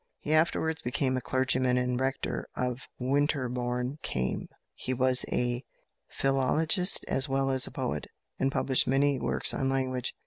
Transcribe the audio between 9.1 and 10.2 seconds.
works on language.